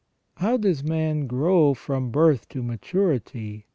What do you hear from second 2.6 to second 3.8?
maturity